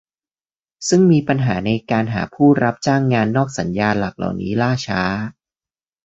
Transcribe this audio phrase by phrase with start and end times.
[0.89, 5.01] ซึ่งมีปัญหาในการหาผู้รับจ้างงานนอกสัญญาหลักเหล่านี้ล่าช้า